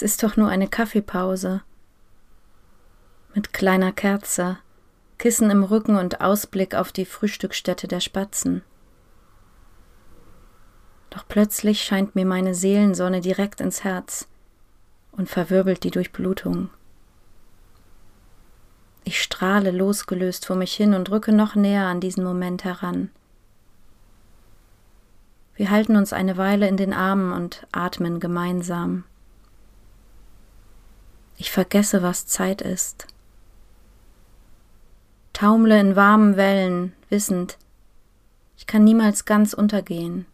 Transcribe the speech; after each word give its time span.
Es 0.00 0.12
ist 0.12 0.22
doch 0.22 0.38
nur 0.38 0.48
eine 0.48 0.66
Kaffeepause. 0.66 1.60
Mit 3.34 3.52
kleiner 3.52 3.92
Kerze, 3.92 4.56
Kissen 5.18 5.50
im 5.50 5.62
Rücken 5.62 5.96
und 5.96 6.22
Ausblick 6.22 6.74
auf 6.74 6.90
die 6.90 7.04
Frühstückstätte 7.04 7.86
der 7.86 8.00
Spatzen. 8.00 8.62
Doch 11.10 11.28
plötzlich 11.28 11.82
scheint 11.82 12.14
mir 12.14 12.24
meine 12.24 12.54
Seelensonne 12.54 13.20
direkt 13.20 13.60
ins 13.60 13.84
Herz 13.84 14.26
und 15.12 15.28
verwirbelt 15.28 15.84
die 15.84 15.90
Durchblutung. 15.90 16.70
Ich 19.04 19.22
strahle 19.22 19.70
losgelöst 19.70 20.46
vor 20.46 20.56
mich 20.56 20.72
hin 20.72 20.94
und 20.94 21.10
rücke 21.10 21.32
noch 21.32 21.54
näher 21.54 21.84
an 21.84 22.00
diesen 22.00 22.24
Moment 22.24 22.64
heran. 22.64 23.10
Wir 25.56 25.68
halten 25.68 25.96
uns 25.96 26.14
eine 26.14 26.38
Weile 26.38 26.68
in 26.68 26.78
den 26.78 26.94
Armen 26.94 27.32
und 27.32 27.66
atmen 27.70 28.18
gemeinsam. 28.18 29.04
Ich 31.40 31.50
vergesse, 31.50 32.02
was 32.02 32.26
Zeit 32.26 32.60
ist. 32.60 33.06
Taumle 35.32 35.80
in 35.80 35.96
warmen 35.96 36.36
Wellen, 36.36 36.92
wissend, 37.08 37.56
ich 38.58 38.66
kann 38.66 38.84
niemals 38.84 39.24
ganz 39.24 39.54
untergehen. 39.54 40.26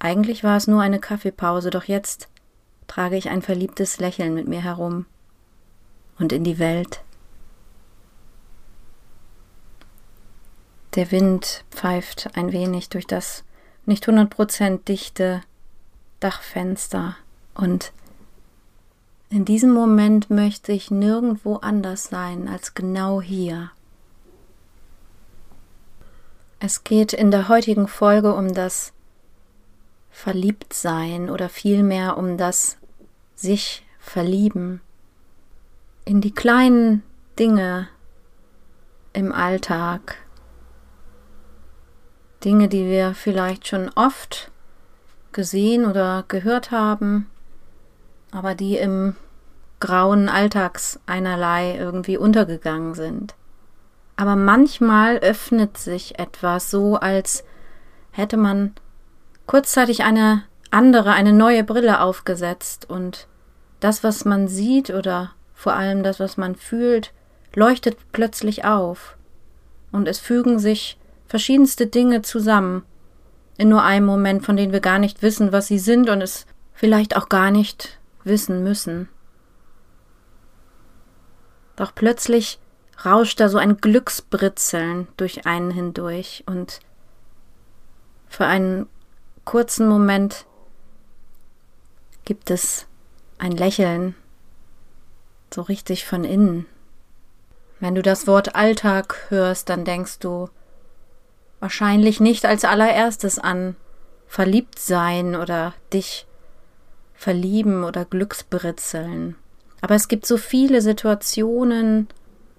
Eigentlich 0.00 0.42
war 0.42 0.56
es 0.56 0.66
nur 0.66 0.82
eine 0.82 0.98
Kaffeepause, 0.98 1.70
doch 1.70 1.84
jetzt 1.84 2.28
trage 2.88 3.16
ich 3.16 3.28
ein 3.28 3.42
verliebtes 3.42 4.00
Lächeln 4.00 4.34
mit 4.34 4.48
mir 4.48 4.64
herum 4.64 5.06
und 6.18 6.32
in 6.32 6.42
die 6.42 6.58
Welt. 6.58 7.04
Der 10.96 11.12
Wind 11.12 11.64
pfeift 11.70 12.30
ein 12.34 12.50
wenig 12.50 12.88
durch 12.88 13.06
das 13.06 13.44
nicht 13.86 14.08
hundert 14.08 14.30
Prozent 14.30 14.88
dichte 14.88 15.42
Dachfenster. 16.20 17.16
Und 17.54 17.92
in 19.28 19.44
diesem 19.44 19.72
Moment 19.72 20.30
möchte 20.30 20.72
ich 20.72 20.90
nirgendwo 20.90 21.56
anders 21.56 22.04
sein 22.04 22.48
als 22.48 22.74
genau 22.74 23.20
hier. 23.20 23.70
Es 26.58 26.84
geht 26.84 27.12
in 27.12 27.30
der 27.30 27.48
heutigen 27.48 27.88
Folge 27.88 28.34
um 28.34 28.52
das 28.54 28.92
Verliebtsein 30.10 31.30
oder 31.30 31.48
vielmehr 31.48 32.18
um 32.18 32.36
das 32.36 32.76
sich 33.34 33.86
verlieben 33.98 34.82
in 36.04 36.20
die 36.20 36.34
kleinen 36.34 37.02
Dinge 37.38 37.88
im 39.12 39.32
Alltag. 39.32 40.16
Dinge, 42.44 42.68
die 42.68 42.86
wir 42.86 43.14
vielleicht 43.14 43.68
schon 43.68 43.90
oft 43.94 44.50
gesehen 45.32 45.86
oder 45.86 46.24
gehört 46.28 46.70
haben, 46.70 47.30
aber 48.30 48.54
die 48.54 48.76
im 48.76 49.16
grauen 49.80 50.28
Alltags 50.28 51.00
einerlei 51.06 51.76
irgendwie 51.76 52.16
untergegangen 52.16 52.94
sind. 52.94 53.34
Aber 54.16 54.36
manchmal 54.36 55.16
öffnet 55.18 55.78
sich 55.78 56.18
etwas 56.18 56.70
so, 56.70 56.96
als 56.96 57.44
hätte 58.10 58.36
man 58.36 58.74
kurzzeitig 59.46 60.04
eine 60.04 60.44
andere, 60.70 61.12
eine 61.12 61.32
neue 61.32 61.64
Brille 61.64 62.00
aufgesetzt 62.00 62.88
und 62.88 63.26
das, 63.80 64.04
was 64.04 64.24
man 64.24 64.46
sieht 64.46 64.90
oder 64.90 65.32
vor 65.54 65.72
allem 65.72 66.02
das, 66.02 66.20
was 66.20 66.36
man 66.36 66.54
fühlt, 66.54 67.12
leuchtet 67.54 67.96
plötzlich 68.12 68.64
auf 68.64 69.16
und 69.90 70.06
es 70.06 70.18
fügen 70.18 70.58
sich 70.58 70.98
verschiedenste 71.26 71.86
Dinge 71.86 72.22
zusammen 72.22 72.84
in 73.60 73.68
nur 73.68 73.82
einem 73.82 74.06
Moment, 74.06 74.42
von 74.42 74.56
denen 74.56 74.72
wir 74.72 74.80
gar 74.80 74.98
nicht 74.98 75.20
wissen, 75.20 75.52
was 75.52 75.66
sie 75.66 75.78
sind 75.78 76.08
und 76.08 76.22
es 76.22 76.46
vielleicht 76.72 77.14
auch 77.14 77.28
gar 77.28 77.50
nicht 77.50 77.98
wissen 78.24 78.62
müssen. 78.64 79.10
Doch 81.76 81.94
plötzlich 81.94 82.58
rauscht 83.04 83.38
da 83.38 83.50
so 83.50 83.58
ein 83.58 83.76
Glücksbritzeln 83.76 85.08
durch 85.18 85.44
einen 85.44 85.70
hindurch 85.72 86.42
und 86.46 86.80
für 88.28 88.46
einen 88.46 88.88
kurzen 89.44 89.86
Moment 89.86 90.46
gibt 92.24 92.50
es 92.50 92.86
ein 93.36 93.52
Lächeln, 93.52 94.14
so 95.52 95.60
richtig 95.60 96.06
von 96.06 96.24
innen. 96.24 96.64
Wenn 97.78 97.94
du 97.94 98.00
das 98.00 98.26
Wort 98.26 98.54
Alltag 98.54 99.26
hörst, 99.28 99.68
dann 99.68 99.84
denkst 99.84 100.18
du, 100.18 100.48
wahrscheinlich 101.60 102.20
nicht 102.20 102.46
als 102.46 102.64
allererstes 102.64 103.38
an 103.38 103.76
verliebt 104.26 104.78
sein 104.78 105.36
oder 105.36 105.74
dich 105.92 106.26
verlieben 107.14 107.84
oder 107.84 108.04
Glücksbritzeln. 108.04 109.36
Aber 109.80 109.94
es 109.94 110.08
gibt 110.08 110.26
so 110.26 110.36
viele 110.36 110.80
Situationen, 110.80 112.08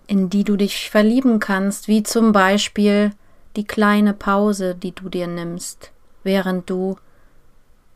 in 0.07 0.29
die 0.29 0.43
du 0.43 0.55
dich 0.55 0.89
verlieben 0.89 1.39
kannst, 1.39 1.87
wie 1.87 2.03
zum 2.03 2.31
Beispiel 2.31 3.11
die 3.55 3.65
kleine 3.65 4.13
Pause, 4.13 4.75
die 4.75 4.93
du 4.93 5.09
dir 5.09 5.27
nimmst, 5.27 5.91
während 6.23 6.69
du 6.69 6.97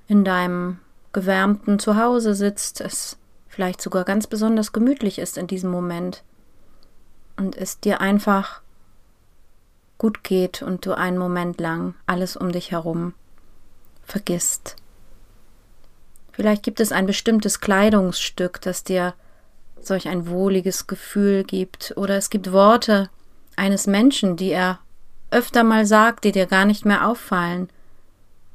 in 0.08 0.24
deinem 0.24 0.80
gewärmten 1.14 1.80
Zuhause 1.80 2.36
sitzt, 2.36 2.82
es 2.82 3.18
vielleicht 3.48 3.82
sogar 3.82 4.04
ganz 4.04 4.28
besonders 4.28 4.74
gemütlich 4.74 5.18
ist 5.20 5.38
in 5.38 5.48
diesem 5.48 5.72
Moment 5.72 6.24
und 7.38 7.56
es 7.56 7.80
dir 7.80 8.02
einfach 8.02 8.62
gut 10.06 10.24
geht 10.24 10.62
und 10.62 10.86
du 10.86 10.96
einen 10.96 11.18
Moment 11.18 11.60
lang 11.60 11.96
alles 12.06 12.38
um 12.38 12.52
dich 12.52 12.70
herum 12.70 13.16
vergisst. 14.04 14.76
Vielleicht 16.32 16.62
gibt 16.62 16.80
es 16.80 16.92
ein 16.92 17.08
bestimmtes 17.08 17.60
Kleidungsstück, 17.60 18.62
das 18.62 18.84
dir 18.84 19.16
solch 19.82 20.08
ein 20.08 20.28
wohliges 20.28 20.86
Gefühl 20.86 21.44
gibt, 21.44 21.94
oder 21.96 22.18
es 22.18 22.30
gibt 22.30 22.52
Worte 22.52 23.10
eines 23.56 23.88
Menschen, 23.88 24.36
die 24.36 24.52
er 24.52 24.78
öfter 25.32 25.64
mal 25.64 25.88
sagt, 25.88 26.24
die 26.24 26.32
dir 26.32 26.46
gar 26.46 26.66
nicht 26.66 26.86
mehr 26.86 27.08
auffallen, 27.08 27.68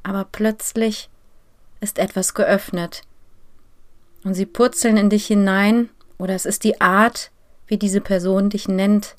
aber 0.03 0.25
plötzlich 0.31 1.09
ist 1.81 1.99
etwas 1.99 2.33
geöffnet. 2.33 3.01
Und 4.23 4.35
sie 4.35 4.45
purzeln 4.45 4.95
in 4.95 5.09
dich 5.09 5.27
hinein, 5.27 5.89
oder 6.17 6.33
es 6.33 6.45
ist 6.45 6.63
die 6.63 6.79
Art, 6.79 7.29
wie 7.67 7.77
diese 7.77 7.99
Person 7.99 8.49
dich 8.49 8.69
nennt, 8.69 9.17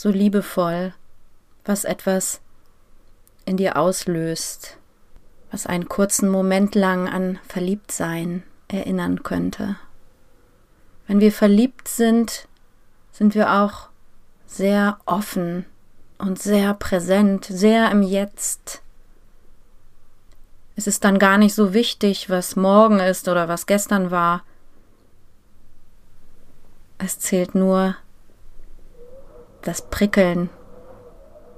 so 0.00 0.08
liebevoll, 0.08 0.94
was 1.66 1.84
etwas 1.84 2.40
in 3.44 3.58
dir 3.58 3.76
auslöst, 3.76 4.78
was 5.50 5.66
einen 5.66 5.90
kurzen 5.90 6.30
Moment 6.30 6.74
lang 6.74 7.06
an 7.06 7.38
Verliebtsein 7.46 8.42
erinnern 8.68 9.22
könnte. 9.22 9.76
Wenn 11.06 11.20
wir 11.20 11.30
verliebt 11.30 11.86
sind, 11.86 12.48
sind 13.12 13.34
wir 13.34 13.52
auch 13.52 13.90
sehr 14.46 14.98
offen 15.04 15.66
und 16.16 16.40
sehr 16.40 16.72
präsent, 16.72 17.44
sehr 17.44 17.90
im 17.90 18.02
Jetzt. 18.02 18.80
Es 20.76 20.86
ist 20.86 21.04
dann 21.04 21.18
gar 21.18 21.36
nicht 21.36 21.54
so 21.54 21.74
wichtig, 21.74 22.30
was 22.30 22.56
morgen 22.56 23.00
ist 23.00 23.28
oder 23.28 23.48
was 23.48 23.66
gestern 23.66 24.10
war. 24.10 24.44
Es 26.96 27.18
zählt 27.18 27.54
nur 27.54 27.96
das 29.62 29.82
Prickeln, 29.82 30.48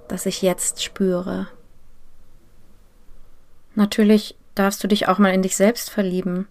das 0.09 0.27
ich 0.27 0.43
jetzt 0.43 0.83
spüre. 0.83 1.49
Natürlich 3.75 4.37
darfst 4.55 4.83
du 4.83 4.89
dich 4.89 5.09
auch 5.09 5.19
mal 5.19 5.33
in 5.33 5.43
dich 5.43 5.57
selbst 5.57 5.91
verlieben. 5.91 6.49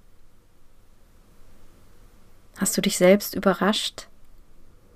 Hast 2.57 2.75
du 2.77 2.81
dich 2.81 2.97
selbst 2.97 3.35
überrascht? 3.35 4.07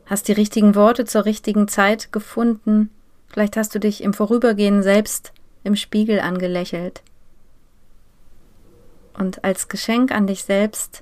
Hast 0.06 0.28
die 0.28 0.34
richtigen 0.34 0.76
Worte 0.76 1.06
zur 1.06 1.26
richtigen 1.26 1.68
Zeit 1.68 2.12
gefunden? 2.12 2.90
Vielleicht 3.28 3.58
hast 3.58 3.74
du 3.76 3.80
dich 3.80 4.04
im 4.04 4.14
Vorübergehen 4.14 4.84
selbst 4.84 5.34
im 5.64 5.76
Spiegel 5.76 6.20
angelächelt. 6.20 7.02
Und 9.14 9.44
als 9.44 9.68
Geschenk 9.68 10.12
an 10.12 10.28
dich 10.28 10.44
selbst 10.44 11.02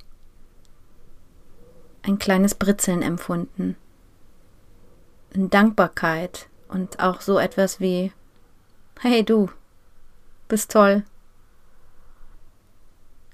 ein 2.03 2.19
kleines 2.19 2.55
Britzeln 2.55 3.01
empfunden 3.01 3.75
in 5.33 5.49
Dankbarkeit 5.49 6.47
und 6.67 6.99
auch 6.99 7.21
so 7.21 7.39
etwas 7.39 7.79
wie, 7.79 8.11
hey 8.99 9.23
du, 9.23 9.49
bist 10.47 10.71
toll. 10.71 11.03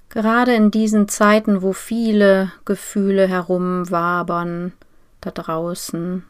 Gerade 0.10 0.56
in 0.56 0.72
diesen 0.72 1.08
Zeiten, 1.08 1.62
wo 1.62 1.74
viele 1.74 2.52
Gefühle 2.66 3.28
herumwabern, 3.28 4.74
da 5.22 5.32
draußen 5.32 6.24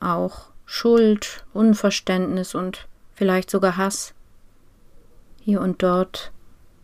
auch 0.00 0.46
Schuld, 0.66 1.44
Unverständnis 1.52 2.54
und 2.54 2.88
vielleicht 3.14 3.50
sogar 3.50 3.76
Hass. 3.76 4.14
Hier 5.40 5.60
und 5.60 5.82
dort 5.82 6.32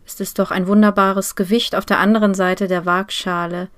ist 0.05 0.21
es 0.21 0.33
doch 0.33 0.51
ein 0.51 0.67
wunderbares 0.67 1.35
Gewicht 1.35 1.75
auf 1.75 1.85
der 1.85 1.99
anderen 1.99 2.33
Seite 2.33 2.67
der 2.67 2.85
Waagschale, 2.85 3.69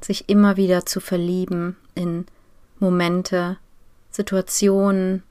sich 0.00 0.28
immer 0.28 0.56
wieder 0.56 0.86
zu 0.86 1.00
verlieben 1.00 1.76
in 1.94 2.26
Momente, 2.78 3.58
Situationen, 4.16 5.22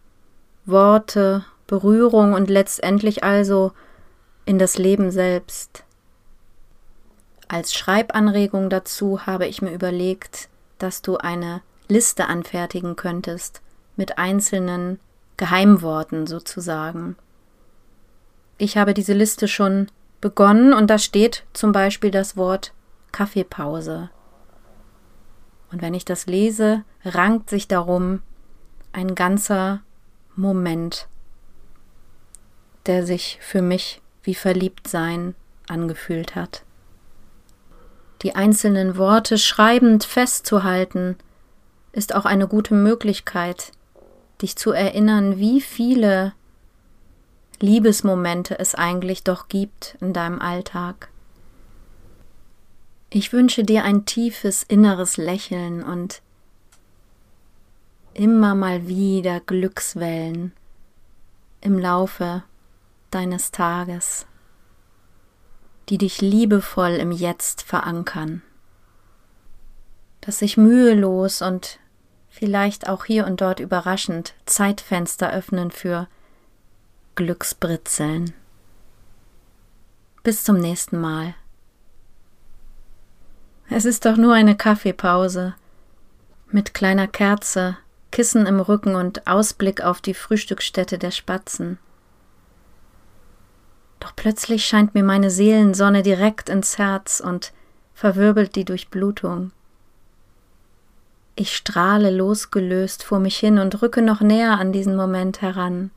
Worte, 0.65 1.43
Berührung 1.67 2.33
und 2.33 2.49
letztendlich 2.49 3.23
also 3.23 3.71
in 4.45 4.59
das 4.59 4.77
Leben 4.77 5.11
selbst. 5.11 5.83
Als 7.47 7.73
Schreibanregung 7.73 8.69
dazu 8.69 9.25
habe 9.25 9.47
ich 9.47 9.61
mir 9.61 9.71
überlegt, 9.71 10.49
dass 10.77 11.01
du 11.01 11.17
eine 11.17 11.61
Liste 11.87 12.27
anfertigen 12.27 12.95
könntest 12.95 13.61
mit 13.95 14.17
einzelnen 14.17 14.99
Geheimworten 15.37 16.27
sozusagen. 16.27 17.15
Ich 18.57 18.77
habe 18.77 18.93
diese 18.93 19.13
Liste 19.13 19.47
schon 19.47 19.87
begonnen 20.21 20.73
und 20.73 20.89
da 20.89 20.97
steht 20.97 21.43
zum 21.53 21.71
Beispiel 21.71 22.11
das 22.11 22.37
Wort 22.37 22.71
Kaffeepause. 23.11 24.09
Und 25.71 25.81
wenn 25.81 25.93
ich 25.93 26.05
das 26.05 26.25
lese, 26.25 26.83
rankt 27.03 27.49
sich 27.49 27.67
darum 27.67 28.21
ein 28.95 29.15
ganzer 29.15 29.81
Moment, 30.35 31.07
der 32.85 33.05
sich 33.05 33.37
für 33.41 33.61
mich 33.61 34.01
wie 34.23 34.35
Verliebtsein 34.35 35.35
angefühlt 35.67 36.35
hat 36.35 36.65
die 38.25 38.35
einzelnen 38.35 38.97
Worte 38.97 39.37
schreibend 39.37 40.03
festzuhalten, 40.03 41.15
ist 41.91 42.15
auch 42.15 42.25
eine 42.25 42.47
gute 42.47 42.73
Möglichkeit, 42.73 43.71
dich 44.41 44.55
zu 44.55 44.71
erinnern, 44.71 45.37
wie 45.37 45.61
viele 45.61 46.33
Liebesmomente 47.59 48.57
es 48.57 48.73
eigentlich 48.73 49.23
doch 49.23 49.47
gibt 49.47 49.95
in 50.01 50.11
deinem 50.11 50.41
Alltag. 50.41 51.09
Ich 53.11 53.31
wünsche 53.31 53.63
dir 53.63 53.83
ein 53.83 54.05
tiefes 54.05 54.63
inneres 54.63 55.17
Lächeln 55.17 55.83
und 55.83 56.23
immer 58.15 58.55
mal 58.55 58.87
wieder 58.87 59.39
Glückswellen 59.41 60.53
im 61.61 61.77
Laufe 61.77 62.43
deines 63.11 63.51
Tages 63.51 64.25
die 65.89 65.97
dich 65.97 66.21
liebevoll 66.21 66.91
im 66.91 67.11
Jetzt 67.11 67.61
verankern, 67.61 68.41
dass 70.21 70.39
sich 70.39 70.57
mühelos 70.57 71.41
und 71.41 71.79
vielleicht 72.29 72.89
auch 72.89 73.05
hier 73.05 73.25
und 73.25 73.41
dort 73.41 73.59
überraschend 73.59 74.33
Zeitfenster 74.45 75.31
öffnen 75.31 75.71
für 75.71 76.07
Glücksbritzeln. 77.15 78.33
Bis 80.23 80.43
zum 80.43 80.57
nächsten 80.57 80.99
Mal. 80.99 81.35
Es 83.69 83.85
ist 83.85 84.05
doch 84.05 84.17
nur 84.17 84.33
eine 84.33 84.57
Kaffeepause 84.57 85.55
mit 86.51 86.73
kleiner 86.73 87.07
Kerze, 87.07 87.77
Kissen 88.15 88.45
im 88.45 88.61
Rücken 88.61 88.95
und 88.95 89.27
Ausblick 89.27 89.83
auf 89.83 89.99
die 89.99 90.13
Frühstücksstätte 90.13 90.97
der 90.97 91.11
Spatzen. 91.11 91.79
Doch 93.99 94.13
plötzlich 94.15 94.65
scheint 94.65 94.93
mir 94.93 95.03
meine 95.03 95.29
Seelensonne 95.29 96.01
direkt 96.01 96.47
ins 96.47 96.77
Herz 96.77 97.19
und 97.19 97.51
verwirbelt 97.93 98.55
die 98.55 98.63
Durchblutung. 98.63 99.51
Ich 101.35 101.57
strahle 101.57 102.09
losgelöst 102.09 103.03
vor 103.03 103.19
mich 103.19 103.35
hin 103.35 103.59
und 103.59 103.81
rücke 103.81 104.01
noch 104.01 104.21
näher 104.21 104.59
an 104.59 104.71
diesen 104.71 104.95
Moment 104.95 105.41
heran. 105.41 105.91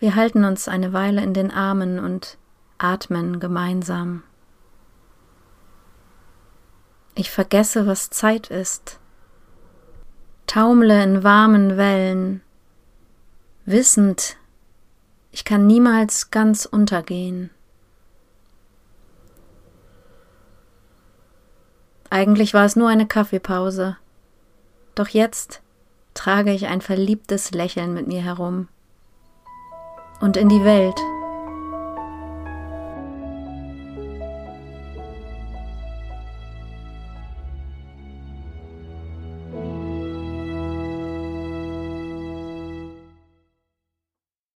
Wir 0.00 0.16
halten 0.16 0.44
uns 0.44 0.68
eine 0.68 0.92
Weile 0.92 1.22
in 1.22 1.32
den 1.32 1.50
Armen 1.50 1.98
und 1.98 2.36
atmen 2.76 3.40
gemeinsam. 3.40 4.22
Ich 7.14 7.30
vergesse, 7.30 7.86
was 7.86 8.10
Zeit 8.10 8.48
ist, 8.48 9.00
taumle 10.48 11.02
in 11.02 11.22
warmen 11.22 11.76
Wellen, 11.76 12.40
wissend, 13.64 14.36
ich 15.30 15.44
kann 15.44 15.66
niemals 15.66 16.32
ganz 16.32 16.64
untergehen. 16.64 17.50
Eigentlich 22.10 22.54
war 22.54 22.64
es 22.64 22.74
nur 22.74 22.88
eine 22.88 23.06
Kaffeepause, 23.06 23.98
doch 24.94 25.08
jetzt 25.08 25.60
trage 26.14 26.52
ich 26.52 26.66
ein 26.66 26.80
verliebtes 26.80 27.52
Lächeln 27.52 27.92
mit 27.94 28.08
mir 28.08 28.22
herum. 28.22 28.68
Und 30.20 30.36
in 30.36 30.48
die 30.48 30.64
Welt 30.64 30.98